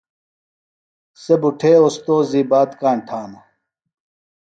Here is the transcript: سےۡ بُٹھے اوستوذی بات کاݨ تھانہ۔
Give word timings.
سےۡ 1.21 1.39
بُٹھے 1.41 1.71
اوستوذی 1.83 2.41
بات 2.51 2.69
کاݨ 2.81 2.97
تھانہ۔ 3.07 3.39